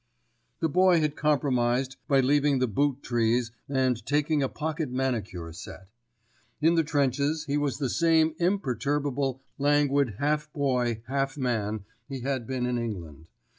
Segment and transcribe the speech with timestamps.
[0.61, 5.89] The Boy had compromised by leaving the boot trees and taking a pocket manicure set.
[6.59, 12.47] In the trenches he was the same imperturbable, languid half boy, half man he had
[12.47, 13.27] been in England.